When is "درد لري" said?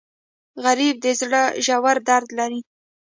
2.09-2.59